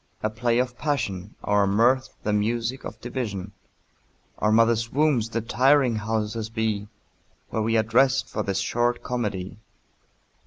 [0.23, 3.51] A play of passion, Our mirth the music of division,
[4.39, 6.87] Our mother's wombs the tiring houses be,
[7.51, 9.59] Where we are dressed for this short comedy.